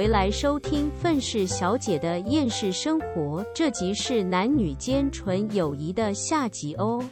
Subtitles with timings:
[0.00, 7.04] 回来收听愤世小姐的厌世生活，这集是男女间纯友谊的下集哦。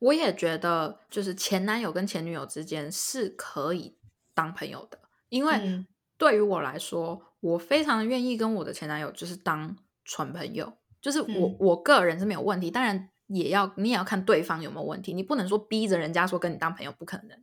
[0.00, 3.94] 我也觉得，就是前男友跟前女友之间是可以
[4.34, 5.86] 当朋友的，因为嗯
[6.16, 17.38] 对于我来说，我非常愿意跟我的前男友就是当纯朋友，就是我、嗯我个人是没有问题，当然也要你也要看对方有没有问题，你不能说逼着人家说跟你当朋友，不可能。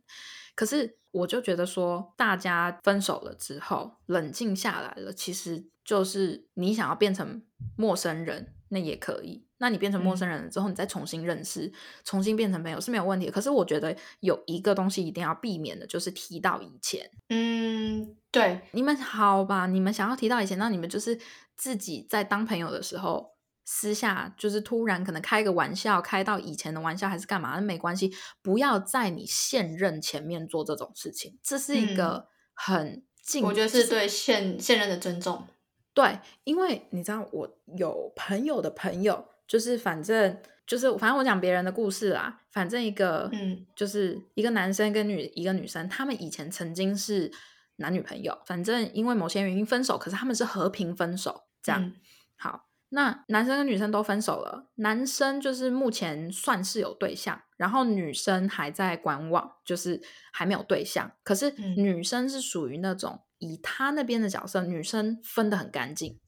[0.54, 7.42] 可是我就觉得说，大家分手了之后，冷静下来了，其实就是你想要变成
[7.76, 9.44] 陌生人，那也可以。
[9.58, 11.72] 那你变成陌嗯生人了之后，你再重新认识，
[12.04, 13.30] 重新变成朋友是没有问题。
[13.30, 17.10] 可是我觉得有一个东西一定要避免的，就是提到以前。
[17.30, 19.66] 嗯，对，你们好吧？
[19.66, 21.18] 你们想要提到以前，那你们就是
[21.56, 23.35] 自己在当朋友的时候，
[23.68, 35.48] 私下就是突然可能开个玩笑，开到以前的玩笑还是干嘛，那没关系，不要在你现任前面做这种事情，这是一个很禁，我觉得是对现现任的尊重。
[35.92, 47.32] 对，因为你知道，我有朋友的朋友，就是反正就是反正我讲别人的故事啦，反正一个嗯就是一个男生跟女一个女生，他们以前曾经是
[47.78, 51.96] 男女朋友，反正因为某些原因分手，可是他们是和平分手，这样、嗯
[52.36, 52.65] 好。
[52.88, 60.00] 那男生跟女生都分手了，男生就是目前算是有对象，然后女生还在观望，就是
[60.32, 61.10] 还没有对象。
[61.24, 66.18] 可是嗯女生是属于那种以他那边的角色，女生分得很干净。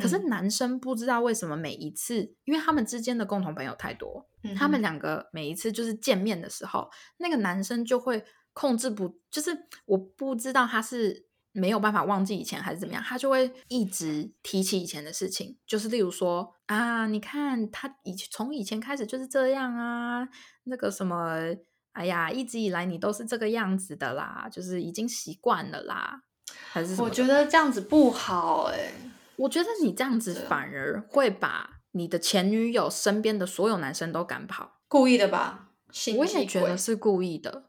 [0.00, 6.88] 可是嗯男生不知道为什么每一次，因为他们之间的共同朋友太多，嗯他们两个每一次就是见面的时候，
[7.18, 20.28] 那个男生就会控制不，就是我不知道他是没有办法忘记以前还是怎么样，他就会一直提起以前的事情，就是例如说啊，你看他以从以前开始就是这样啊，
[20.64, 21.56] 那个什么，
[21.92, 26.22] 哎呀，一直以来你都是这个样子的啦，就是已经习惯了啦，
[26.70, 28.92] 还是我觉得这样子不好哎、
[29.36, 34.80] 我觉得你这样子反而会把你的前女友身边的所有男生都赶跑。
[34.86, 35.70] 故意的吧？
[35.90, 37.67] 心我也觉得是故意的。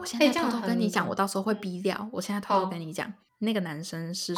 [0.00, 2.08] 我现在偷偷跟你很讲，我到时候会逼掉。
[2.10, 4.34] 我现在偷偷跟你讲，那个男生是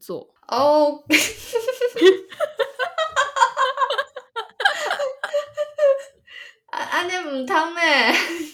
[0.00, 1.04] 座，哦，
[6.70, 7.80] 啊啊，那唔汤呢？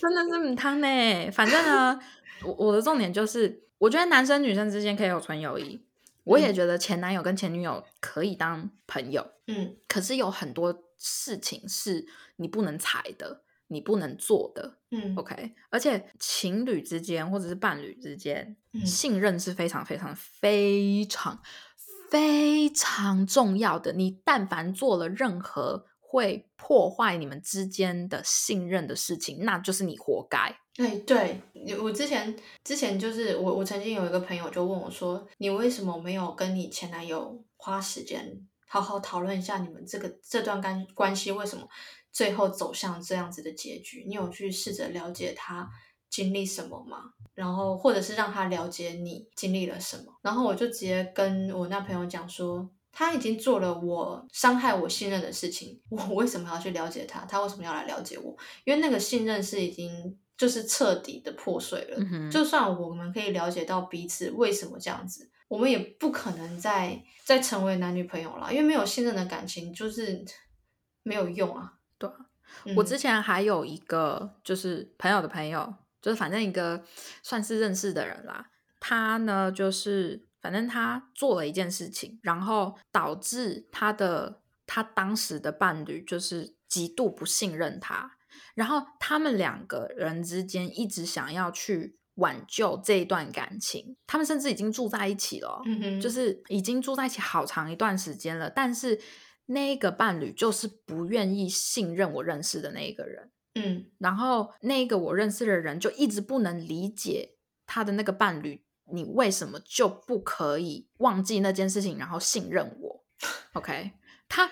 [0.01, 1.31] 真的是唔汤呢。
[1.31, 2.01] 反正呢，
[2.43, 5.81] 我我的重点就是，我觉得男生女生之间可以有纯友谊。
[6.25, 12.07] 我也嗯觉得前男友跟前女友可以当朋友，嗯可是有很多事情是
[12.37, 14.79] 你不能踩的，你不能做的。
[14.91, 21.41] 嗯 OK，而且情侣之间或者是伴侣之间，嗯信任是非常非常非常
[22.11, 23.93] 非常重要的。
[23.93, 30.57] 你但凡做了任何会破坏你们之间的信任的事情，那就是你活该。
[30.77, 31.41] 哎，对
[31.81, 41.69] 我之前之前就是我我曾经有一个朋友就问我说，你为什么没有跟你前男友花时间好好讨论一下你们这个这段关关系为什么
[42.13, 44.05] 最后走向这样子的结局？
[44.07, 45.69] 你有去试着了解他
[46.09, 47.13] 经历什么吗？
[47.35, 50.15] 然后或者是让他了解你经历了什么？
[50.23, 52.71] 然后我就直接跟我那朋友讲说。
[52.93, 57.21] 他已经做了我伤害我信任的事情， 我为什么要去了解他？
[57.25, 58.37] 他为什么要来了解我？
[58.65, 61.97] 因为那个信任是已经就是彻底的破碎了。
[62.01, 70.25] 嗯就算我们可以了解到彼此为什么这样子，我们也不可能再再成为男女朋友了，因为没有信任的感情就是
[71.03, 71.75] 没有用啊。
[71.99, 72.15] 对啊
[72.65, 76.85] 嗯我之前还有一个就是朋友的朋友，就是反正一个
[77.21, 78.51] 算是认识的人啦。
[78.79, 88.13] 他呢，就是反正他做了一件事情，然后导致他的他当时的伴侣就是极度不信任他，
[88.55, 99.01] 然后他们两个人之间一直想要去挽救这一段感情，他们甚至已经住在一起了哦，嗯哼，就是已经住在一起好长一段时间了，但是
[99.47, 107.37] 那个伴侣就是不愿意信任我认识的那一个人，嗯然后那个我认识的人就一直不能理解
[107.67, 108.63] 他的那个伴侣，
[108.93, 113.05] 你为什么就不可以忘记那件事情，然后信任我？
[113.55, 113.91] OK，
[114.29, 114.51] 他，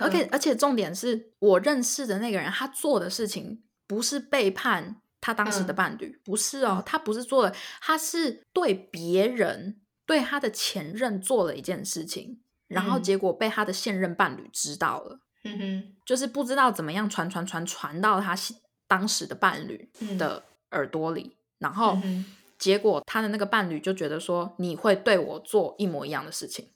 [0.00, 5.76] 而且、嗯而且重点是我认识的那个人，他做的事情不是背叛他当时的嗯。
[5.76, 13.02] 伴侣，不是哦嗯，他不是做了，他是对别人对他的前任做了一件事情，然后嗯。
[13.02, 15.20] 结果被他的现任伴侣知道了。
[15.44, 18.54] 嗯哼，就是不知道怎么样传传传传到他现
[18.86, 20.18] 当时的伴侣嗯。
[20.18, 22.26] 的耳朵里，然后嗯
[22.58, 26.68] 结果他的那个伴侣就觉得说你会对我做一模一样的事情，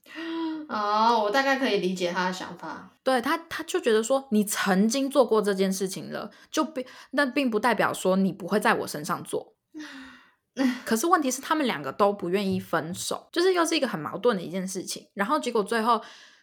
[0.69, 2.91] 哦，我大概可以理解他的想法。
[3.03, 9.57] 对他他就觉得说你曾经做过这件事情了，就并那并不代表说你不会在我身上做，
[10.85, 15.09] 可是问题是他们两个都不愿意分手，就是又是一个很矛盾的一件事情。
[15.15, 16.01] 然后结果最后。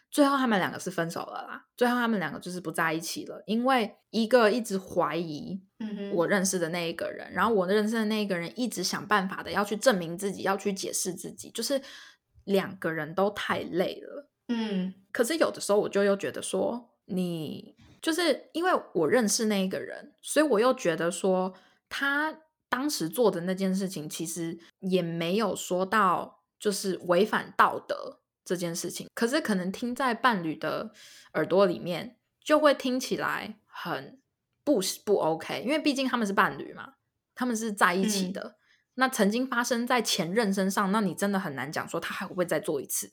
[0.08, 5.60] 最后他们两个是分手了啦，最后他们两个就是不在一起了，因为一个一直怀疑
[6.14, 11.78] 我认识的那一个人，然后我认识的那一个人一直想办法的要去证明自己，要去解释自己，就是
[12.46, 14.30] 两个人都太累了。
[14.48, 21.52] 嗯，可是有的时候我就又觉得说，你就是因为我认识那一个人，所以我又觉得说
[21.90, 22.40] 他
[22.70, 28.22] 当时做的那件事情其实也没有说到就是违反道德。
[28.48, 30.92] 这件事情，可是可能听在伴侣的
[31.34, 34.20] 耳朵里面，就会听起来很
[34.62, 36.92] 不不 OK，因为毕竟他们是伴侣嘛，
[37.34, 38.54] 他们是在一起的。
[38.96, 43.12] 那曾经发生在前任身上，那你真的很难讲说他还会不会再做一次。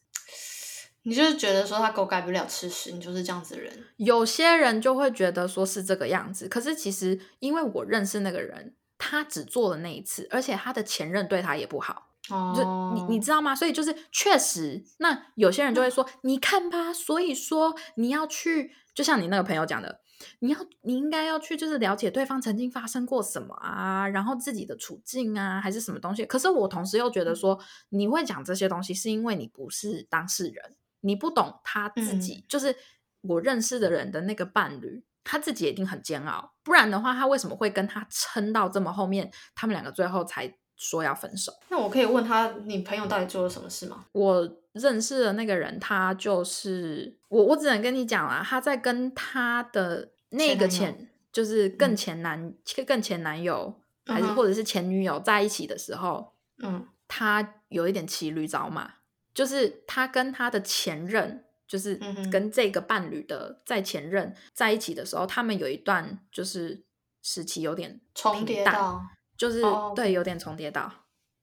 [1.04, 3.88] 你就是觉得说他狗改不了吃屎，你就是这样子的人。
[3.98, 12.10] 有些人就会觉得说是这个样子，可是其实因为我认识那个人，他只做了那一次，而且他的前任对他也不好。
[12.30, 12.64] 哦就
[12.96, 13.54] 你你知道吗？
[13.54, 20.00] 所以就是确实，那有些人就会说，你看吧，所以说你要去，就像你那个朋友讲的，
[20.40, 26.26] 你要你应该要去，就是了解对方曾经发生过什么啊，然后自己的处境啊，还是什么东西。
[26.26, 27.60] 可是我同时又觉得说，
[27.90, 32.76] 你会讲这些东西，是因为你不是当事人，你不懂他自己，就是
[33.22, 40.56] 我认识的人的那个伴侣，他自己一定很煎熬，不然的话，他为什么会跟他撑到这么后面，他们两个最后才。
[40.76, 44.06] 说要分手，那我可以问他，你朋友到底做了什么事吗？
[44.12, 52.54] 我认识的那个人，他就是我，我只能跟你讲啦，他在跟他的那个前，就是更前男、
[52.86, 58.96] 更前男友，还是或者是前女友在一起的时候，嗯，他有一点骑驴找马，
[59.34, 62.00] 就是他跟他的前任，就是
[62.32, 66.84] 跟这个伴侣的在前任在一起的时候，他们有一段就是
[67.22, 69.02] 时期有点重叠到。
[69.36, 69.64] 就是
[69.96, 70.90] 对，有点重叠到，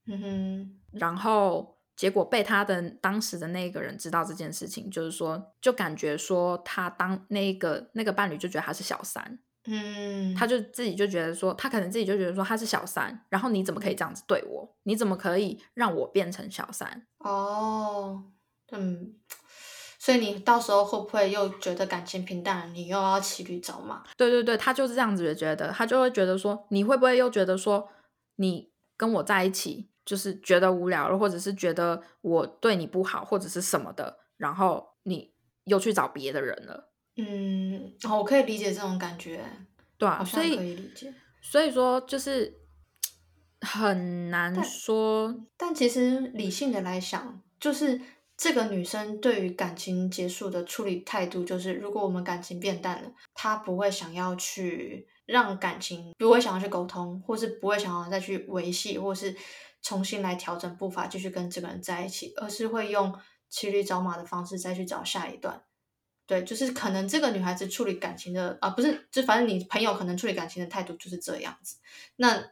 [0.06, 14.74] 嗯哼，然后结果被他的当时的那个人知道这件事情，就是说，就感觉说他当那个那个伴侣就觉得他是小三，嗯，他就自己就觉得说，他可能自己就觉得说他是小三，然后你怎么可以这样子对我？
[14.84, 17.06] 你怎么可以让我变成小三？
[17.18, 18.24] 哦，
[18.72, 19.16] 嗯。
[19.98, 24.02] 所以你到时候会不会又觉得感情平淡，你又要骑驴找马？
[24.16, 27.90] 对对对，他就是这样子觉得，他就会觉得说，你会不会又觉得说，
[28.36, 35.32] 你跟我在一起就是觉得无聊了，或者是觉得我对你不好，或者是什么的，然后你
[35.64, 36.92] 又去找别的人了？
[37.16, 39.44] 嗯，我可以理解这种感觉，
[39.98, 41.12] 对啊，所以可以理解。
[41.42, 42.60] 所以说就是
[43.60, 48.00] 很难说，但其实理性的来想，就是。
[48.42, 59.36] 这个女生对于感情结束的处理态度，就是如果我们感情变淡了，她不会想要去让感情，不会想要去沟通，或是不会想要再去维系，或是
[59.82, 63.14] 重新来调整步伐，继续跟这个人在一起，而是会用
[63.48, 65.62] 骑驴找马的方式再去找下一段。
[66.26, 71.76] 对，就是可能这个女孩子处理感情的啊，不是，就反正你朋友可能处理感情的态度就是这样子，
[72.16, 72.42] 那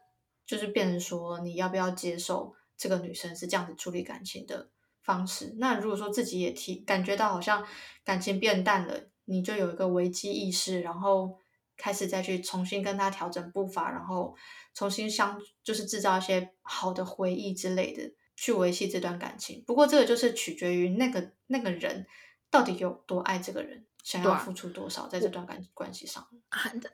[0.47, 4.71] 就是变成说你要不要接受这个女生是这样子处理感情的。
[5.01, 5.55] 方式。
[5.57, 7.67] 那如果说自己也提感觉到好像
[8.05, 11.39] 感情变淡了，你就有一个危机意识，然后
[11.79, 14.37] 开始再去重新跟他调整步伐，然后
[14.75, 19.65] 重新相就是制造一些好的回忆之类的，去维系这段感情。
[19.67, 22.07] 不过这个就是取决于那个那个人
[22.51, 26.29] 到底有多爱这个人，想要付出多少在这段感关系上。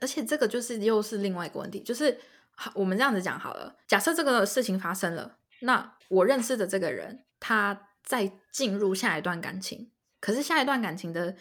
[0.00, 2.20] 而且这个就是又是另外一个问题，就是
[2.74, 7.88] 我们这样子讲好了，假设这个事情发生了，那我认识的这个人他。
[8.04, 11.34] 再进入下一段感情，可是下一段感情的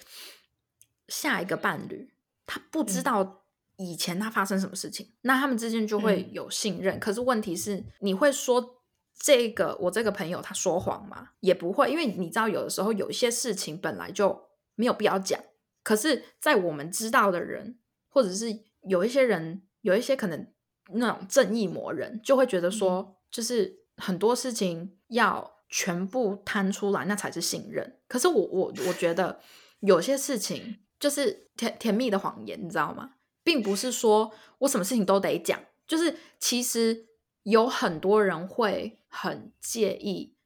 [1.10, 2.13] 下一个伴侣，
[2.46, 3.44] 他不知道
[3.78, 7.00] 以前他发生什么事情，那他们之间就会有信任。
[7.00, 8.82] 可是问题是，你会说
[9.20, 11.30] 这个我这个朋友他说谎吗？
[11.40, 15.40] 也不会，因为你知道，有的时候有一些事情本来就没有必要讲。
[15.84, 18.48] 可是，在我们知道的人，或者是
[18.82, 20.48] 有一些人，有一些可能
[20.94, 25.52] 那种正义魔人，就会觉得说，就是很多事情要。
[25.76, 27.98] 全部摊出来，那才是信任。
[28.08, 29.40] 可是我我我觉得
[29.80, 33.16] 有些事情就是甜甜蜜的谎言，你知道吗？
[33.44, 37.08] 并不是说我什么事情都得讲，就是其实
[37.42, 40.38] 有很多人会很介意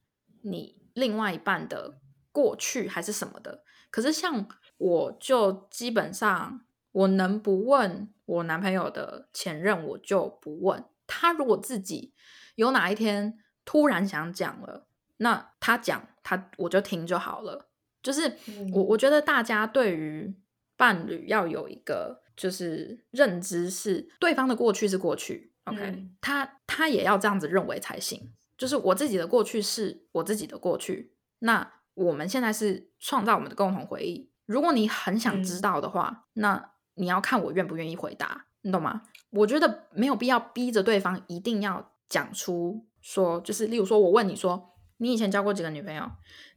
[0.42, 2.00] 你另外一半的
[2.32, 3.64] 过去还是什么的。
[3.92, 4.48] 可是像
[4.80, 11.34] 我就基本上我能不问我男朋友的前任，我就不问他。
[11.34, 12.16] 如果自己
[12.56, 14.88] 有哪一天突然想讲了。
[15.20, 17.70] 那他讲他我就听就好了，
[18.02, 18.38] 就是
[18.72, 20.36] 我我觉得大家对于
[20.78, 28.32] 伴侣要有一个就是认知是对方的过去是过去 OK，、嗯他他也要这样子认为才行。
[28.58, 34.32] 就是我自己的过去是我自己的过去，那我们现在是创造我们的共同回忆。
[34.46, 39.04] 如果你很想知嗯道的话，那你要看我愿不愿意回答，你懂吗？
[39.30, 46.10] 我觉得没有必要逼着对方一定要讲出说，就是例如说，我问你说，你以前交过几个女朋友？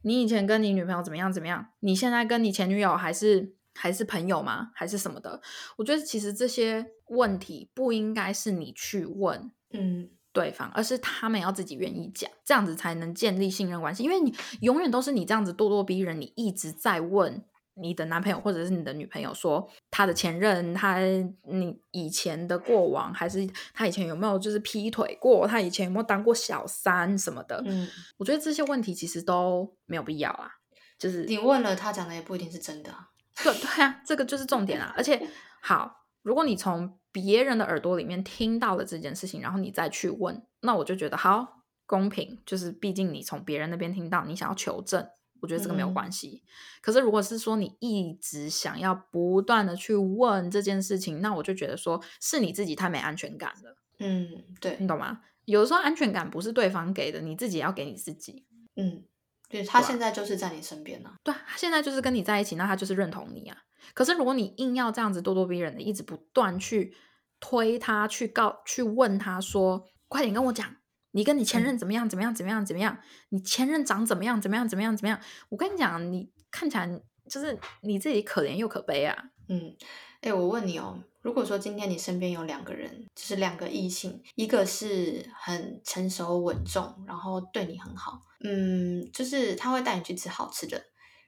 [0.03, 1.67] 你以前跟你女朋友怎么样怎么样？
[1.81, 4.71] 你现在跟你前女友还是还是朋友吗？
[4.75, 5.41] 还是什么的？
[5.77, 14.03] 我觉得其实这些问题不应该是你去问嗯对方，而是他们要自己愿意讲，这样子才能建立信任关系。
[14.03, 27.61] 因为你永远都是你这样子咄咄逼人，你一直在问你的男朋友或者是你的女朋友说他的前任，他你以前的过往，还是他以前有没有就是劈腿过，他以前有没有当过小三什么的。
[27.65, 27.87] 嗯，
[28.17, 30.49] 我觉得这些问题其实都没有必要啊，
[30.97, 33.07] 就是你问了他讲的也不一定是真的啊。
[33.43, 34.93] 对对啊，这个就是重点啊！
[34.95, 35.21] 而且，
[35.61, 45.05] 好，如果你从别人的耳朵里面听到了这件事情，然后你再去问，那我就觉得好公平，就是毕竟你从别人那边听到，你想要求证，
[45.41, 46.43] 我觉得这个没有嗯关系。
[46.81, 55.21] 可是如果是说你一直想要不断的去问这件事情，那我就觉得说是你自己太没安全感了，嗯，对你，懂吗？
[55.45, 58.45] 有的时候安全感不是对方给的，你自己也要给你自己。
[58.75, 59.03] 嗯，
[59.51, 63.57] 对他现在就是在你身边呢、对啊，他现在就是跟你在一起，那他就是认同你啊。
[63.93, 66.95] 可是如果你硬要这样子咄咄逼人的，一直不断去
[67.39, 70.77] 推他，去告，去问他说，快点跟我讲，
[71.11, 72.97] 你跟你前任怎么样，怎么样，怎么样，怎么样？
[73.29, 75.19] 你前任长怎么样，怎么样，怎么样，怎么样？
[75.49, 76.87] 我跟你讲，你看起来
[77.29, 79.17] 就是你自己可怜又可悲啊。
[79.49, 79.75] 嗯，
[80.21, 90.79] 哎，我问你哦，如果说今天你身边有两个人，就是两个异性，一个是很成熟稳重，然后对你很好，嗯，就是他会带你去吃好吃的，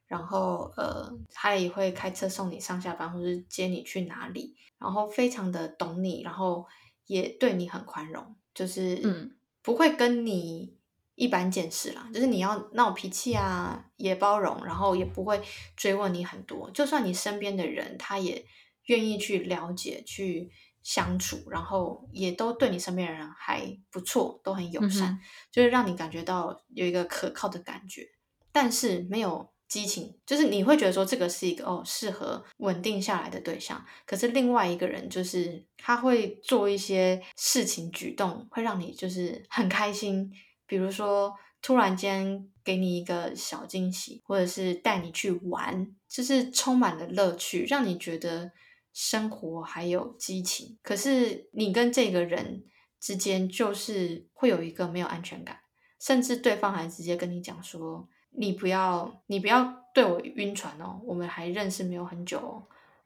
[0.06, 6.66] 然后呃，他也会开车送你上下班，或是接你去哪里，然后非常的懂你，然后
[7.08, 10.78] 也对你很宽容，就是嗯不会跟你
[11.16, 15.42] 一般见识啦，就是你要闹脾气啊，也包容，然后也不会
[15.76, 16.70] 追问你很多。
[16.70, 18.46] 就算你身边的人，他也
[18.86, 20.50] 愿意去了解、去
[20.82, 25.20] 相处，然后也都对你身边的人还不错，都很友善，嗯
[25.52, 28.08] 就是让你感觉到有一个可靠的感觉，
[28.52, 29.52] 但是没有。
[29.66, 40.32] 激情就是你会觉得说这个是一个哦适合稳定下来的对象，可是另外一个人就是他会做一些事情举动，会让你就是很开心，
[40.68, 48.52] 比如说突然间给你一个小惊喜，或者是带你去玩，就是充满了乐趣，让你觉得
[48.94, 50.78] 生活还有激情。
[50.82, 52.64] 可是你跟这个人
[53.00, 55.60] 之间就是会有一个没有安全感，
[56.00, 58.08] 甚至对方还直接跟你讲说。
[58.36, 62.64] 你不要，你不要对我晕船哦，我们还认识没有很久哦，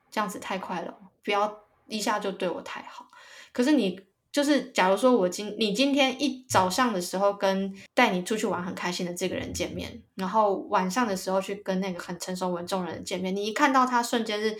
[0.10, 1.54] 这样子太快了，不要
[1.90, 3.06] 一下就对我太好。
[3.52, 4.00] 可是你
[4.32, 14.58] 就是，假如说我今你今天一早上的时候跟带你出去玩很开心的这个人见面，然后晚上的时候去跟那个很成熟稳重的人见面，你一看到他，瞬间是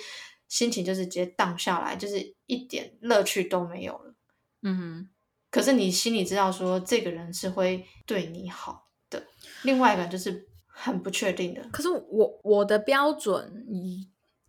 [0.48, 4.16] 心情就是直接荡下来，就是一点乐趣都没有了。
[4.62, 5.10] 嗯哼。
[5.50, 9.26] 可是你心里知道说这个人是会对你好的，
[9.64, 10.48] 另外一个就是。
[10.80, 13.66] 很不确定的，可是我我的标准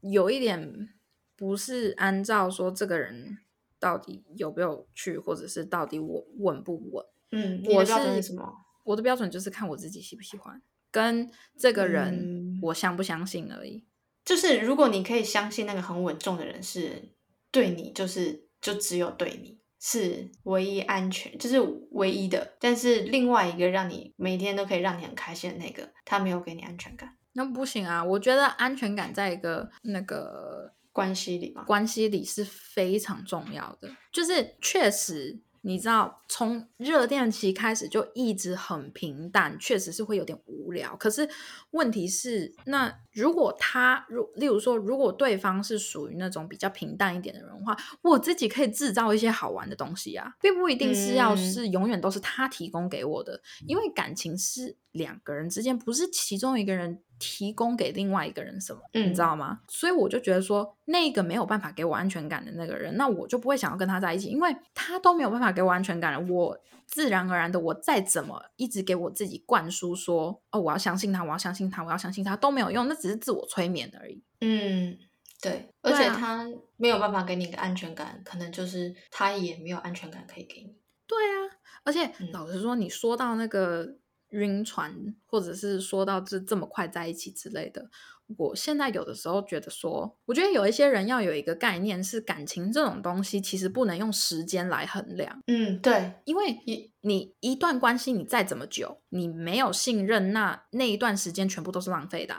[0.02, 0.90] 有一点
[1.34, 3.38] 不是按照说这个人
[3.80, 7.02] 到底有没有去，或者是到底我稳不稳。
[7.30, 8.46] 嗯，我的标准是什么？
[8.84, 13.86] 我的标准就是看我自己喜不喜欢，跟这个人嗯我相不相信而已。
[14.28, 17.10] 就是如果你可以相信那个很稳重的人是
[17.50, 19.56] 对你，就是就只有对你。
[19.80, 21.56] 是唯一安全，就是
[21.92, 22.56] 唯一的。
[22.58, 27.16] 但是另外一个让你每天都可以让你很开心的那个，他没有给你安全感。
[27.34, 28.02] 那不行啊！
[28.02, 33.88] 我觉得安全感在一个那个关系里嘛，关系里是非常重要的。
[34.12, 40.96] 就是确实，你知道，从热恋期开始就一直很平淡，确实是会有点无聊。
[40.96, 41.28] 可是
[41.70, 59.60] 问题是，那如果他如例如说，如果对方是属于那种比较平淡一点的人的话，我自己可以制造一些好玩的东西啊，并不一定是要嗯是永远都是他提供给我的，因为感情是两个人之间，不是其中一个人提供给另外一个人什么，你嗯知道吗？
[59.68, 74.22] 所以我就觉得说，那个没有办法给我安全感的那个人，那我就不会想要跟他在一起，因为他都没有办法给我安全感了，我自然而然的，我再怎么一直给我自己灌输说，哦，我要相信他，我要相信他，我要相信他，都没有用，那只是自我催眠而已。
[74.40, 74.98] 嗯，
[75.42, 80.74] 对，而且他没有办法给你一个安全感，可能就是他也没有安全感可以给你。
[81.06, 83.96] 对啊，而且嗯老实说，你说到那个
[84.30, 87.90] 晕船，或者是说到这这么快在一起之类的。
[88.36, 95.42] 我现在有的时候觉得说，我觉得有一些人要有一个概念，是感情这种东西其实不能用时间来衡量。
[95.46, 102.36] 嗯，对，因为你你一段关系你再怎么久，你没有信任，那那一段时间全部都是浪费的。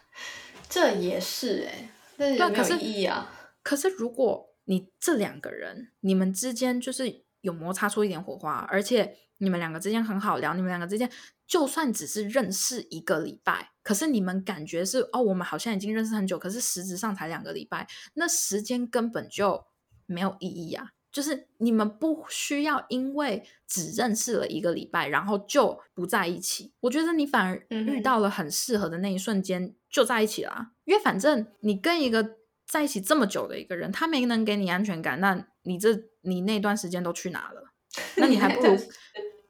[0.68, 1.90] 这也是哎，
[2.38, 3.32] 但是没有意义啊。
[3.62, 11.08] 可是如果你这两个人，你们之间就是有摩擦出一点火花，而且你们两个之间很好聊，你们两个之间
[11.46, 19.66] 就算只是认识一个礼拜，可是你们感觉是哦，我们好像已经认识很久，可是实质上才两个礼拜，那时间根本就
[20.06, 20.88] 没有意义啊。
[21.12, 26.72] 就是你们不需要因为只认识了一个礼拜，然后就不在一起。
[26.80, 35.90] 我觉得你反而遇到了很适合的那一瞬间就在一起了，因为反正你跟一个在一起这么久的一个人，他没能给你安全感，那你这
[36.22, 37.72] 你那段时间都去哪了？
[38.16, 38.78] 那你还不 如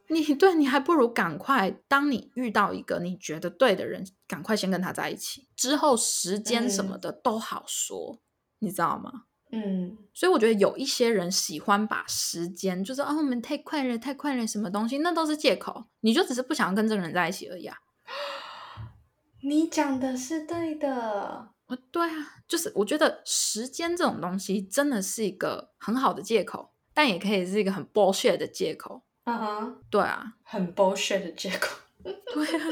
[0.08, 8.20] 你对你还不如赶快，当你遇到一个你觉得对的人，赶快先跟他在一起，之后时间什么的都好说，
[8.58, 9.24] 你知道吗？
[9.50, 15.84] 嗯，所以我觉得有一些人喜欢把时间，就是啊，我们太快了，太快了，什么东西，那都是借口。
[16.00, 17.76] 你就只是不想要跟这个人在一起而已啊。
[19.42, 29.02] 你讲的是对的，哦，对啊，就是我觉得时间这种东西真的是一个很好的借口，但也可以是一个很 bullshit 的借口。
[29.24, 31.76] 嗯哼，对啊，很 bullshit 的借口。
[32.02, 32.64] 对啊，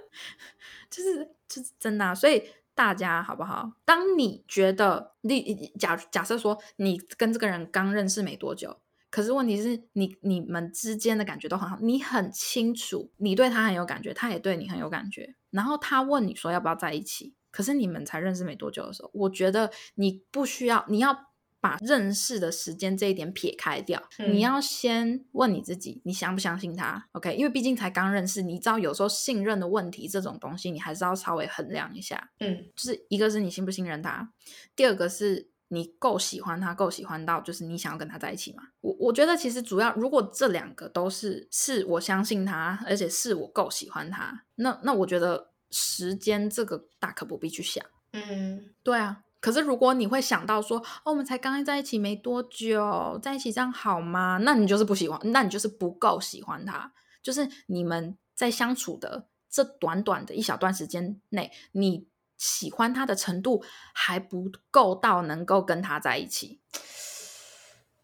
[0.90, 2.42] 就是就是真的，所以。
[2.72, 3.72] 大家好不好？
[3.84, 21.30] 当你觉得你假假设说你跟这个人刚认识没多久，可是问题是你你们之间的感觉都很好，你很清楚你对他很有感觉，他也对你很有感觉，然后他问你说要不要在一起，可是你们才认识没多久的时候，我觉得你不需要，你要。
[21.62, 32.30] 把认识的时间这一点撇开掉，你要先问你自己，你相不相信他？OK，因为毕竟才刚认识，你知道有时候信任的问题这种东西，你还是要稍微衡量一下。
[32.38, 34.32] 嗯，就是一个是你信不信任他，
[34.74, 38.62] 第二个是你够喜欢他，够喜欢到就是你想要跟他在一起嘛？
[38.80, 47.84] 我我觉得其实主要如果这两个都是是我相信他，而且是我够喜欢他，那那我觉得时间这个大可不必去想。
[48.12, 49.24] 嗯，对啊。
[49.40, 54.38] 可是，如果你会想到说，哦，我们才刚刚在一起没多久，在一起这样好吗？
[54.42, 56.92] 那你就是不喜欢，那你就是不够喜欢他。
[57.22, 62.06] 就是你们在相处的这短短的一小段时间内，你
[62.36, 66.60] 喜欢他的程度还不够到能够跟他在一起。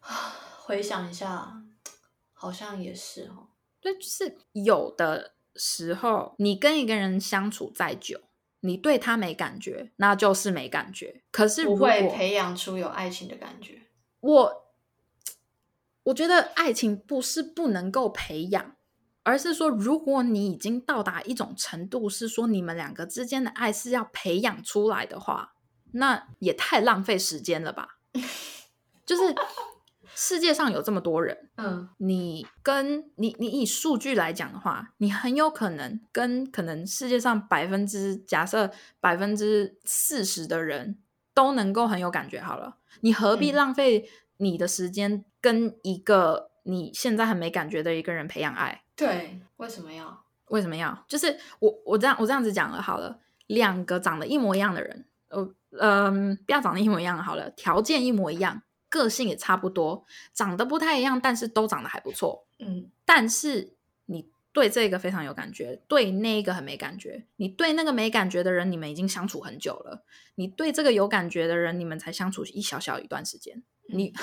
[0.65, 1.61] 回想一下，
[2.33, 3.49] 好像也是哦。
[3.79, 8.21] 对，就是有的时候，你跟一个人相处再久。
[8.61, 11.21] 你对他没感觉，那就是没感觉。
[11.31, 13.83] 可是不会培养出有爱情的感觉。
[14.19, 14.73] 我
[16.03, 18.75] 我觉得爱情不是不能够培养，
[19.21, 25.53] 而是说，如果你已经到达一种程度，是说你们两个之间的爱是要培养出来的话，
[25.91, 27.99] 那也太浪费时间了吧？
[29.05, 29.35] 就是。
[30.19, 40.97] 世界上有这么多人，嗯，你跟你你以数据来讲的话，你很有可能跟可能世界上百分之假设百分之四十的人
[41.35, 42.41] 都能够很有感觉。
[42.41, 48.81] 好了，你何必浪费你的时间跟一个你现在很没感觉的一个人培养爱？
[48.95, 50.23] 对，为什么要？
[50.47, 51.05] 为什么要？
[51.07, 58.63] 就是我我这样我这样子讲了好了，两个长得一模一样的人，呃嗯，不要长得一模一样好了，条件一模一样。
[58.97, 62.45] 个性也差不多，长得不太一样，但是都长得还不错。
[62.59, 63.73] 嗯，但是
[64.07, 67.25] 你对这个非常有感觉，对那个很没感觉。
[67.37, 70.03] 你对那个没感觉的人，你们已经相处很久了；
[70.35, 73.63] 你对这个有感觉的人，你们才相处一小小一段时间。
[73.89, 74.13] 你。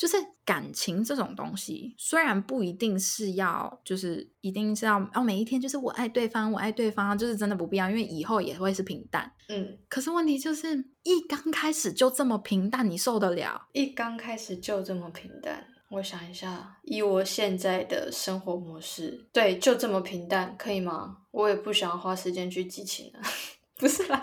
[0.00, 9.30] 就是感情这种东西，虽然不一定是要，就是一定是要哦，每一天就是我爱对方，我爱对方，就是真的不必要，因为以后也会是平淡。
[9.50, 13.68] 嗯，可是问题就是一刚开始就这么平淡，你受得了？
[13.72, 21.18] 一刚开始就这么平淡，我想一下，以我现在的生活模式，对，就这么平淡，可以吗？
[21.30, 23.20] 我也不想花时间去激情了，
[23.76, 24.18] 不是啦。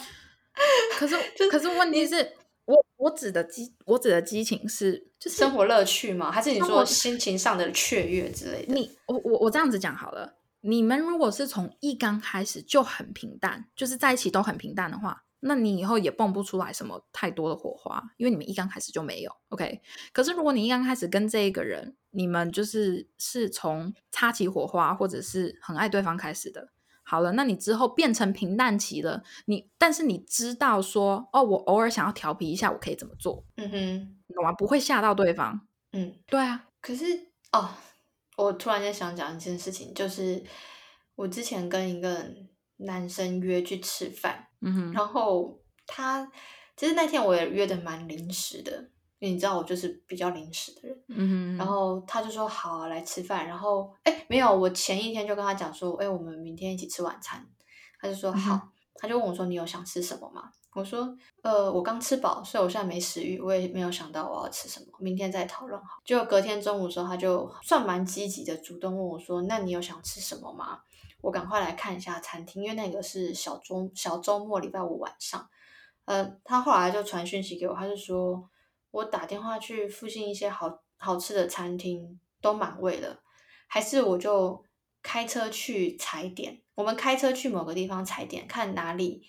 [0.97, 1.15] 可是，
[1.51, 2.33] 可是问题是。
[2.97, 6.31] 我我指的激，我指的激情是就是生活乐趣吗？
[6.31, 8.73] 还是你说心情上的雀跃之类的？
[8.73, 10.35] 你我我我这样子讲好了。
[10.61, 19.31] 你们如果是从一刚开始就很平淡，就是在一起都很平淡的话，那你以后也蹦不出来什么太多的火花，因为你们一刚开始就没有。
[19.49, 19.79] OK，
[20.11, 26.67] 可是如果你一刚开始跟这一个人，你们就是是从擦起火花或者是很爱对方开始的。
[27.09, 33.45] 好了，那你之后变成平淡期了，你但是你知道说，哦，我偶尔想要调皮一下，我可以怎么做？
[33.55, 34.51] 嗯哼，懂吗？
[34.51, 35.61] 不会吓到对方。
[35.93, 36.65] 嗯，对啊。
[36.81, 37.05] 可是
[37.53, 37.69] 哦，
[38.35, 40.43] 我突然间想讲一件事情，就是
[41.15, 42.29] 我之前跟一个
[42.77, 46.29] 男生约去吃饭，嗯哼，然后他
[46.75, 48.89] 其实那天我也约的蛮临时的，
[49.19, 51.57] 因为你知道我就是比较临时的人。
[51.57, 57.45] 然后他就说好、啊、来吃饭，然后哎没有，我前一天就跟他讲说，哎我们明天一起吃晚餐，
[57.99, 58.61] 他就说好，嗯
[58.99, 60.49] 他就问我说你有想吃什么吗？
[60.73, 65.87] 我说呃我刚吃饱，所以我现在没食欲，我也没有想到我要吃什么，明天再讨论好。
[66.05, 70.79] 结果隔天中午的时候，他就算蛮积极的，主动问我说，那你有想吃什么吗？
[71.21, 75.49] 我赶快来看一下餐厅，因为那个是小周小周末礼拜五晚上。
[76.05, 78.47] 呃，他后来就传讯息给我，他就说
[78.97, 83.19] 我打电话去附近一些好好吃的餐厅都满位了，
[83.67, 84.63] 还是我就
[85.03, 89.21] 开车去踩点，我们开车去某个地方踩点，看哪里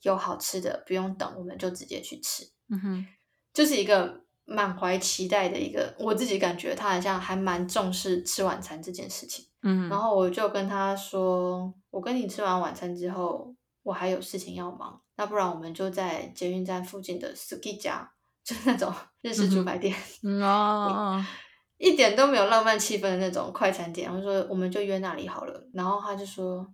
[0.00, 2.44] 有好吃的，不用等，我们就直接去吃。
[2.68, 3.06] 嗯哼，
[3.54, 9.46] 就是一个满怀期待的一个，我自己感觉他好像还蛮重视吃晚餐这件事情。
[9.62, 13.54] 嗯，然后我就跟他说，我跟你吃完晚餐之后，
[13.84, 18.12] 我还有事情要忙，那不然我们就在捷运站附近的 Suki 家，
[18.44, 21.24] 就是那种日式猪排店，嗯哦，
[21.78, 24.12] 一点都没有浪漫气氛的那种快餐店。
[24.12, 26.66] 我说我们就约那里好了，然后他就说，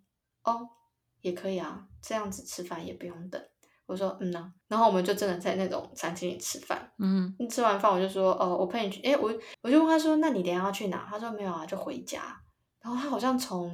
[0.45, 0.69] 哦，
[1.21, 3.41] 也可以啊，这样子吃饭也不用等。
[3.87, 6.93] 我说嗯呐、然后我们就真的在那种餐厅里吃饭。
[6.99, 9.01] 嗯，吃完饭我就说，哦，我陪你去。
[9.01, 11.07] 诶，我我就问他说，那你等下要去哪？
[11.11, 12.39] 他说没有啊，就回家。
[12.83, 13.73] 然后他好像从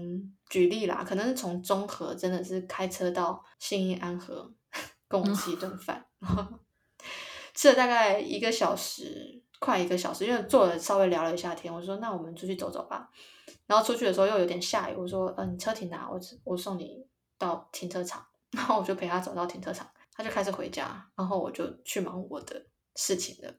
[0.48, 4.48] 举例啦，可能是从中和真的是开车到信义安和
[5.08, 6.46] 跟我吃一顿饭，然 后
[7.54, 11.72] 吃了大概一个小时，快一个小时，因为坐了稍微聊了一下天。
[11.72, 13.08] 我说那我们出去走走吧。
[13.66, 16.08] 然后出去的时候又有点下雨，我说嗯、呃，你车停哪？
[16.10, 17.06] 我我送你
[17.38, 18.24] 到停车场。
[18.54, 22.64] 然后我就陪他走到停车场，他就开始回家，然后我就去忙我的
[22.94, 23.52] 事情了。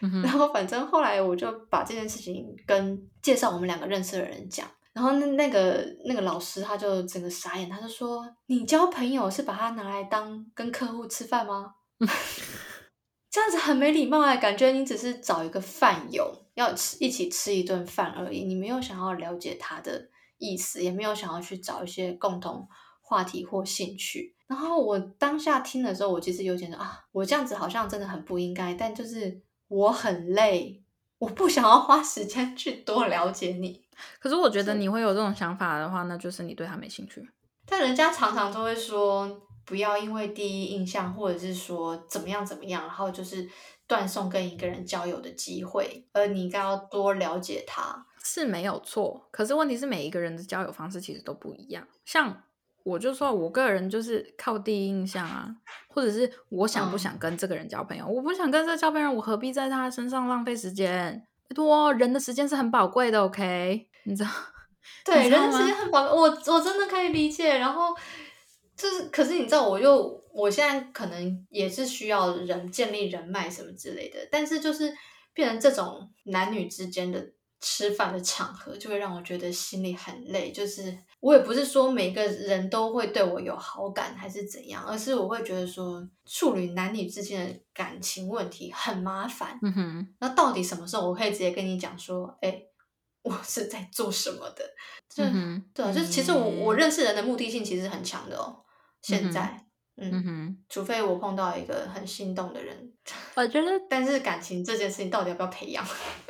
[0.00, 11.74] 嗯， 然后反正后来我就把这件事情跟介绍我们两个认识的人讲，然后那那个那个老师他就整个傻眼，他就说：“你交朋友是把他拿来当跟客户吃饭吗？
[13.38, 22.68] 这样子很没礼貌哎，感觉你只是找一个饭友要吃一起吃一顿饭而已，你没有想要了解他的意思，也没有想要去找一些共同
[23.00, 24.34] 话题或兴趣。
[24.48, 30.82] 然后我当下听的时候，我其实有点啊，我这样子好像真的很不应该，但就是我很累，
[31.18, 33.84] 我不想要花时间去多了解你。
[34.18, 37.24] 可是我觉得你会有这种想法的话，那就是你对他没兴趣。
[37.64, 43.46] 但人家常常都会说，不要因为第一印象，或者是说怎么样怎么样，然后就是
[43.86, 48.06] 断送跟一个人交友的机会，而你应该要多了解他。
[48.24, 51.86] 是没有错，可是问题是每一个人的交友方式其实都不一样。
[52.06, 52.42] 像
[52.82, 55.54] 我就说我个人就是靠第一印象啊，
[55.88, 61.26] 或者是我想不想跟这个人交朋友，我不想跟这个交朋友，我何必在他身上浪费时间？
[61.48, 63.86] 拜托，人的时间是很宝贵的，OK？
[64.04, 64.30] 你知道？
[65.04, 67.58] 对，人的时间很宝贵，我我真的可以理解。
[67.58, 67.94] 然后
[68.78, 74.96] 就是，可是你知道，我又我现在可能也是需要人建立人脉什么之类的，但是就是
[75.34, 80.52] 变成这种男女之间的吃饭的场合，就会让我觉得心里很累。
[80.52, 89.58] 就是我也不是说每个人都会对我有好感还是怎样，而是我会觉得说处理男女之间的感情问题很麻烦。
[89.60, 92.62] 嗯哼，那到底什么时候我可以直接跟你讲说，哎、
[93.22, 94.64] 我是在做什么的？
[95.08, 98.64] 就、嗯，对啊，就是其实我我嗯认识人的目的性其实很强的哦。
[99.02, 99.64] 现在，
[99.96, 102.92] 嗯嗯哼，除非我碰到一个很心动的人，
[103.36, 105.84] 我觉得但是感情这件事情到底要不要培养？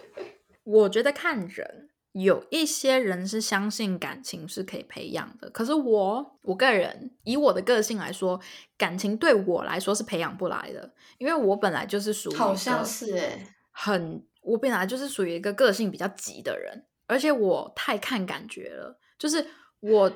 [0.65, 8.41] 我觉得看人，有一些人是相信感情是可以培养的，可是我我个人以我的个性来说，
[8.77, 19.47] 感情对我来说是培养不来的，因为我本来就是属于一好像是哎，很，我本来就是属于一个个性比较急的人，而且我太看感觉了，就是
[19.81, 20.13] 我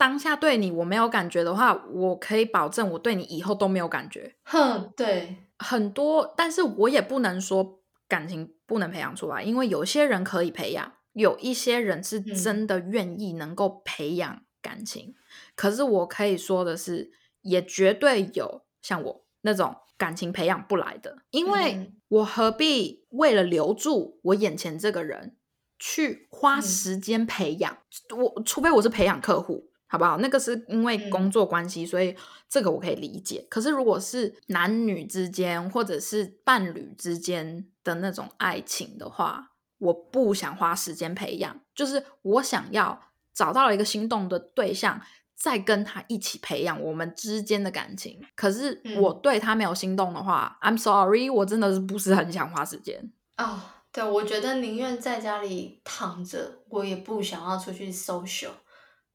[0.00, 4.34] 当下对你我没有感觉的话，我可以保证我对你以后都没有感觉。
[4.44, 15.14] 哼，对，很多，但是我也不能说感情不能培养出来，因为有些人可以培养，有一些人是嗯真的愿意能够培养感情。
[15.54, 25.36] 可是我可以说的是，也绝对有像我那种感情培养不来的，因为嗯我何必为了留住我眼前这个人
[25.78, 27.76] 去花嗯时间培养？
[28.16, 29.69] 我除非我是培养客户。
[29.92, 30.18] 好不好？
[30.18, 32.14] 那个是因为嗯工作关系，所以
[32.48, 33.44] 这个我可以理解。
[33.50, 43.02] 可是如果是男女之间，或者是伴侣之间的那种爱情的话，我不想花时间培养，就是我想要
[43.34, 45.00] 找到了一个心动的对象，
[45.34, 48.22] 再跟他一起培养我们之间的感情。
[48.36, 53.10] 可是嗯我对他没有心动的话、i m sorry，我真的是不是很想花时间。
[53.38, 53.58] 哦，
[53.90, 58.50] 对，我觉得宁愿在家里躺着，我也不想要出去 social。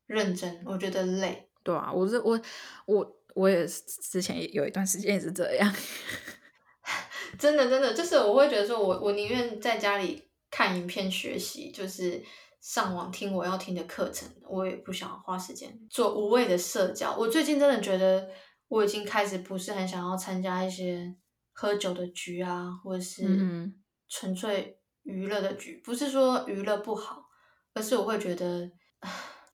[0.05, 1.49] 认真，我觉得累。
[1.63, 2.39] 对啊，我是我
[2.85, 5.73] 我我也是之前也有一段时间也是这样。
[7.39, 12.23] 真的真的，就是我会觉得说我我宁愿在家里看影片学习，就是
[12.61, 17.15] 上网听我要听的课程，我也不想花时间做无谓的社交。
[17.17, 18.29] 我最近真的觉得
[18.67, 21.15] 我已经开始不是很想要参加一些
[21.51, 23.73] 喝酒的局啊，或者是嗯
[24.07, 25.81] 纯粹娱乐的局。
[25.83, 27.25] 不是说娱乐不好，
[27.73, 28.71] 而是我会觉得，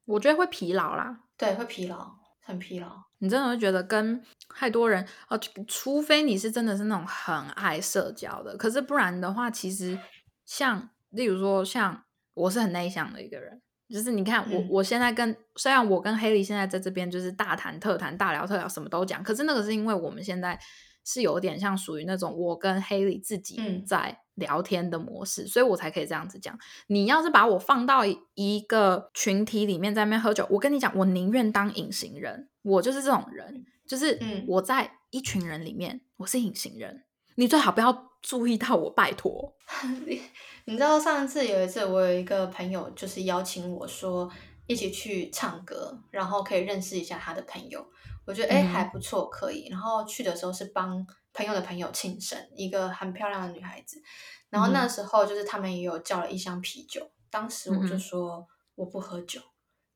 [0.06, 1.20] 我觉得会疲劳啦。
[1.38, 2.12] 对，会疲劳，
[2.44, 2.88] 很疲劳。
[3.20, 4.22] 你真的会觉得跟
[4.56, 10.00] 太多人哦，除非你是真的是那种很爱社交的，可是不然的话，其实
[10.46, 20.60] 像例如说，像我是很内向的一个人，就是你看我嗯我现在跟虽然我跟黑莉现在在这边就是大谈特谈、大聊特聊，什么都讲，可是那个是因为我们现在
[21.04, 26.58] 是有点像属于那种我跟黑莉自己嗯在聊天的模式，所以我才可以这样子讲。
[26.88, 37.04] 你要是把我放到一一个群体里面在那边喝酒，我跟你讲，我宁愿当隐形人，我就是这种人，就是嗯我在一群人里面，我是隐形人，
[37.36, 39.56] 你最好不要注意到我，拜托。
[40.66, 44.32] 你知道上次有一次，我有一个朋友就是邀请我说
[44.72, 47.86] 一起去唱歌，然后可以认识一下他的朋友。
[48.26, 49.68] 我觉得哎、嗯还不错，可以。
[49.70, 54.02] 然后去的时候是帮朋友的朋友庆生，一个很漂亮的女孩子。
[54.50, 59.42] 然后那嗯时候就是他们也有叫了一箱啤酒，当时我就说我不喝酒，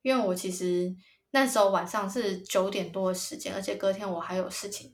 [0.02, 0.94] 因为我其实
[1.32, 4.94] 那时候晚上是九点多的时间，而且隔天我还有事情，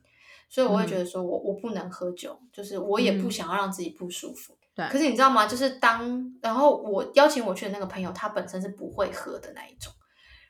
[0.50, 4.58] 所以我会觉得说我我不能喝酒，就是我也不嗯想要让自己不舒服。
[4.76, 5.46] 对，可是你知道吗？
[5.46, 9.92] 就是当然后我邀请我去的那个朋友，他本身是不会喝的那一种。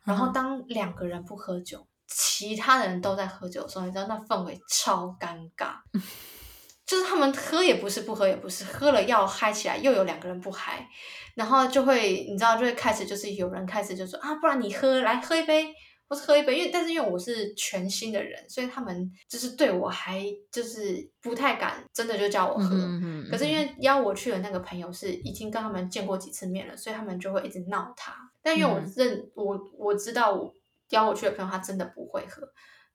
[0.04, 5.76] 然后当两个人不喝酒，其他的人都在喝酒的时候，你知道那氛围超尴尬。
[6.86, 10.86] 就是他们喝也不是，不喝也不是，喝了要嗨起来，又有两个人不嗨，
[11.36, 15.74] 然后就会你知道就会开始就是有人开始就说啊，不然你喝来喝一杯，
[16.12, 20.21] 或是喝一杯，因为但是因为我是全新的人，所以他们就是对我还
[20.52, 22.76] 就是不太敢，真的就叫我喝。
[23.32, 28.13] 可是因为邀我去的那个朋友是已经跟他们见过几次面了，所以他们就会一直闹他。
[28.43, 30.54] 但因为我嗯认、我我知道我
[30.89, 32.45] 邀我去的朋友他真的不会喝，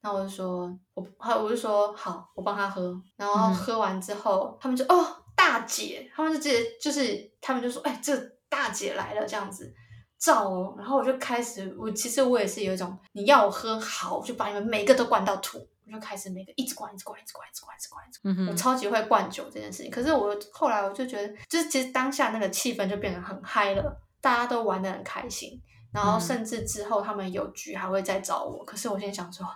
[0.02, 2.94] 那我就说我好我就说好，我帮他喝。
[3.16, 8.14] 然后嗯喝完之后，他们就哦大姐，他们就直接就是他们就说哎这
[8.50, 9.72] 大姐来了这样子。
[10.18, 18.34] 照哦，然后我就开始，我其实我也是有一种，你要我喝好，我就把你们每个都灌到吐，我就开始每个一直灌，一直灌，一直灌，一直灌，一直灌，一直灌。
[18.34, 25.60] 嗯哼，我超级会灌酒这件事情，可是我后来我就觉得，就是其实当下那个气氛就变得很嗨了，大家都玩的很开心，
[25.92, 29.46] 然后嗯甚至之后他们有局还会再找我，可是我现在想说，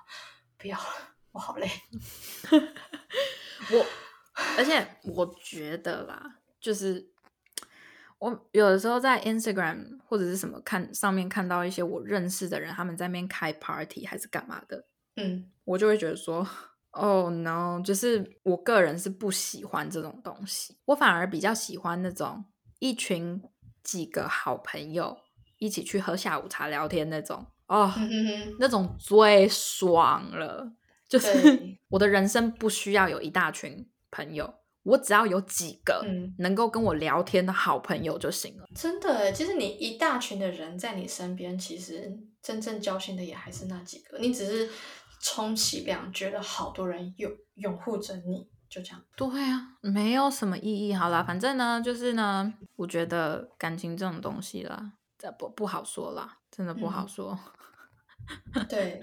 [0.59, 0.85] 不要了，
[1.33, 1.69] 我好累。
[3.73, 3.87] 我，
[4.57, 6.23] 而且我觉得啦，
[6.61, 7.11] 就是
[8.21, 14.85] 我有的时候在 Instagram 或者是什么看上面看到一些我认识的人，他们在那边开 party 还是干嘛的，
[15.17, 16.47] 嗯我就会觉得说
[16.91, 22.45] ，Oh no，就是我个人是不喜欢这种东西，我反而比较喜欢那种
[22.79, 23.43] 一群
[23.83, 25.19] 几个好朋友
[25.59, 27.89] 一起去喝下午茶聊天那种哦。
[27.89, 30.73] 哼哼哼，那种最爽了。
[31.09, 31.29] 就是
[31.91, 38.65] 我的人生不需要有一大群朋友，我只要有几个嗯能够跟我聊天的好朋友就行了。
[38.75, 42.11] 真的，其实你一大群的人在你身边，其实
[42.43, 44.71] 真正交心的也还是那几个，你只是
[45.21, 49.05] 充其量觉得好多人拥拥护着你，就这样。
[49.17, 50.95] 对啊，没有什么意义。
[50.95, 57.39] 好啦，反正呢，就是呢，我觉得感情这种东西啦，这不不好说啦，真的不好嗯说。
[58.69, 59.03] 对，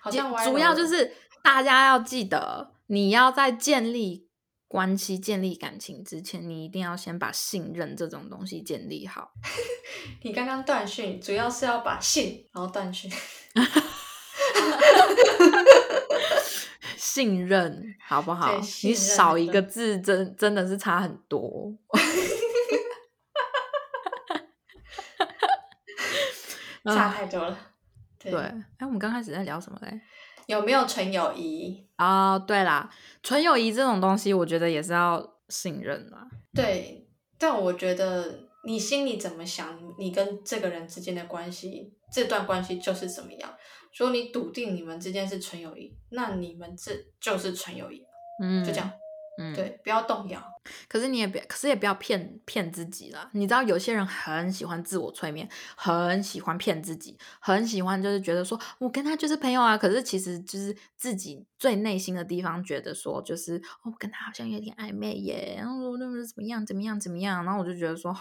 [0.00, 1.12] 好像主要就是
[1.42, 4.28] 大家要记得，你要在建立
[4.74, 9.30] 关系、建立感情之前，你一定要先把信任这种东西建立好。
[10.22, 13.08] 你刚刚断讯，主要是要把信，然后断讯。
[16.96, 18.58] 信任好不好？
[18.82, 21.72] 你少一个字真真的是差很多。
[26.84, 27.56] 差啊太多了。
[28.18, 30.00] 对，对，哎，我们刚开始在聊什么嘞？
[30.46, 31.86] 有没有纯友谊？
[31.96, 32.90] 啊、对啦，
[33.22, 36.26] 纯友谊这种东西，我觉得也是要信任啦。
[36.54, 37.06] 对，
[37.38, 43.54] 但我觉得你心里怎么想，你跟这个人之间的关系，这段关系就是怎么样。
[43.96, 48.04] 如果你笃定你们之间是纯友谊，那你们这就是纯友谊，
[48.42, 48.90] 嗯，就这样。
[49.40, 49.54] 嗯，。
[49.54, 50.42] 对，不要动摇。
[50.88, 53.28] 可是你也别，可是也不要骗骗自己啦。
[53.32, 59.76] 你知道有些人很喜欢自我催眠，很喜欢骗自己，很喜欢就是觉得说我跟他就是朋友啊。
[59.76, 68.18] 可是其实就是自己最内心的地方觉得说，就是哦，跟他好像有点暧昧耶，然后那么怎么样怎么样怎么样，然后我就觉得说，哦，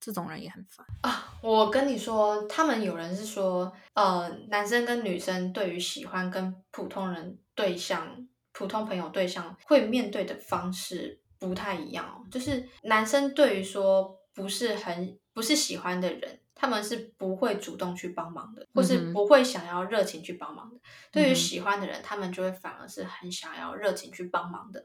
[0.00, 0.86] 这种人也很烦。
[1.02, 12.26] 啊，我跟你说，他们有人是说，呃，男生跟女生对于喜欢跟普通人对象、普通朋友对象会面对的方式不太一样哦。
[12.30, 20.76] 就是男生对于说不是很不是喜欢的人，他们是不会主动去帮忙的，或是不会想要热情去帮忙的。
[21.10, 24.80] 对于喜欢的人，他们就会反而是很想要热情去帮忙的。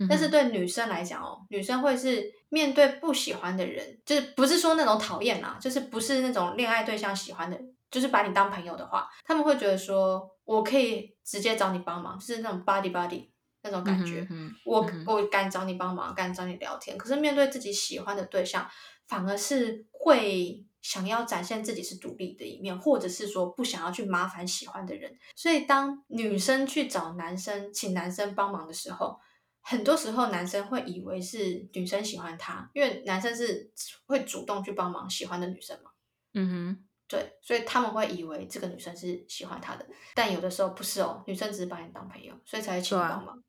[0.00, 13.28] 嗯但是对女生来讲哦，女生会是面对不喜欢的人，就是不是说那种讨厌啦，就是不是那种恋爱对象喜欢的人，就是把你当朋友的话，他们会觉得说我可以直接找你帮忙，就是那种 body body
[13.70, 14.26] 那种感觉。
[14.64, 16.96] 我我敢找你帮忙，敢找你聊天。
[16.98, 18.68] 可是面对自己喜欢的对象，
[19.06, 25.16] 反而是会想要展现自己是独立的一面，或者是说不想要去麻烦喜欢的人。
[25.34, 29.18] 所以当女生去找男生，请男生帮忙的时候，
[29.60, 33.70] 很多时候男生会以为是女生喜欢他，因为男生是
[34.06, 35.90] 会主动去帮忙喜欢的女生嘛。
[36.34, 43.42] 嗯哼，对，所以他们会以为这个女生是喜欢他的，但有的时候不是哦，女生只是把你当朋友，所以才会请你帮忙。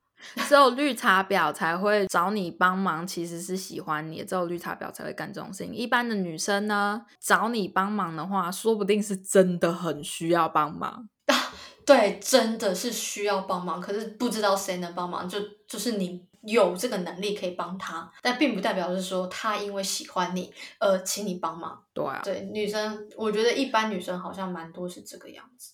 [0.48, 5.74] 只有绿茶婊才会找你帮忙，其实是喜欢你，只有绿茶婊才会干这种事情。
[5.74, 11.10] 一般的女生呢，找你帮忙的话，说不定是真的很需要帮忙。
[11.86, 21.84] 对，真的是需要帮忙，可是不知道谁能帮忙，就就是你有这个能力可以帮他，但并不代表是说他因为喜欢你而请你帮忙。
[21.92, 25.74] 对啊，对，女生我觉得一般女生好像蛮多是这个样子。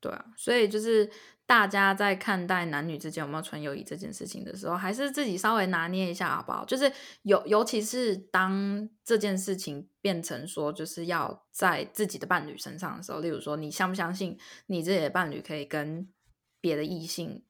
[0.00, 1.08] 对啊，所以就是
[1.52, 6.64] 大家在看待男女之间有没有纯友谊这件事情的时候，还是自己稍微拿捏一下好不好？
[6.64, 6.90] 就是
[7.24, 14.38] 尤尤其是当这件事情变成说，就是要在自己的伴侣身上的时候，例如说，你相不相信
[14.68, 16.10] 你自己的伴侣可以跟
[16.58, 17.44] 别的异性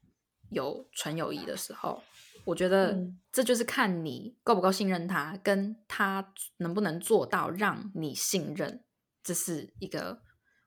[0.50, 2.02] 有纯友谊的时候，
[2.44, 8.82] 我觉得嗯这就是看你够不够信任他，跟他能不能做到让你信任，
[9.22, 10.22] 这是一个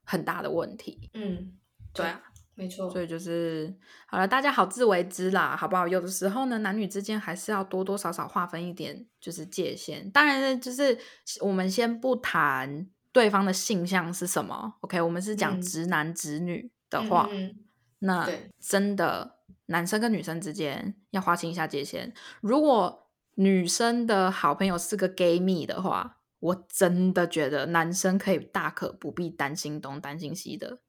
[0.06, 1.10] 很大的问题。
[1.14, 1.58] 嗯，
[1.94, 2.22] 对啊，
[2.56, 2.90] 没错。
[2.90, 3.74] 所以就是
[4.08, 5.88] 好了，大家好自为之啦，好不好？
[5.88, 10.10] 有的时候呢，男女之间还是要多多少少划分一点，就是界限。
[10.12, 10.98] 当然呢，就是
[11.42, 15.02] 我们先不谈对方的性向是什么，OK？
[15.02, 17.56] 我们是讲嗯直男直女的话，嗯嗯
[18.00, 19.38] 那真的
[19.68, 22.14] 男生跟女生之间要划清一下界限。
[22.42, 30.80] 如果女生的好朋友是个 gay 蜜的话，我真的觉得男生可以大可不必担心东担心西的。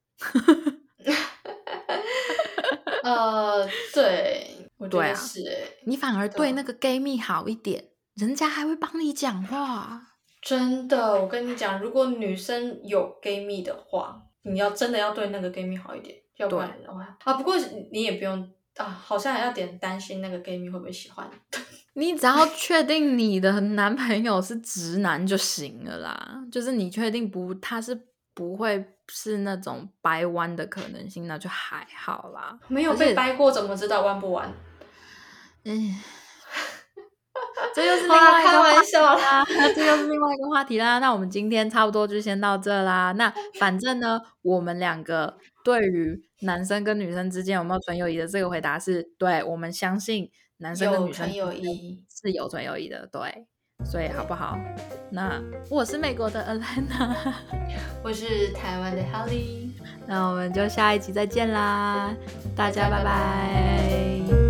[3.07, 10.03] 呃，对，我觉得是诶、你反而对那个 gay 蜜好一点，人家还会帮你讲话。
[10.43, 17.57] 真的，我跟你讲，如果女生有 gay 蜜的话，你要真的要对那个 gay 蜜好一点，要不然的话啊，不过
[17.93, 21.29] 你也不用啊，好像要点担心那个 gay 蜜会不会喜欢。
[21.95, 27.99] 你只要确定你的男朋友是直男就行了啦，就是你确定不他是
[28.35, 32.59] 不会是那种掰弯的可能性，那就还好啦。
[32.69, 34.53] 没有被掰过，怎么知道弯不弯？
[35.65, 35.95] 嗯，
[37.75, 40.99] 这又是 另外一个开玩话题笑啦，这又是另外一个话题啦。
[40.99, 43.13] 那我们今天差不多就先到这啦。
[43.13, 53.47] 那反正呢，我们两个对于男生跟女生之间有没有纯友谊的这个回答是对，我们相信男生跟女生纯友谊是有纯友谊的，对。
[53.85, 54.59] 所以好不好？
[55.11, 57.15] 那我是美国的 Alana，
[58.03, 59.71] 我是台湾的 Holly，
[60.07, 62.13] 那我们就下一集再见啦，
[62.57, 63.05] 大家拜拜。
[63.05, 64.46] 拜拜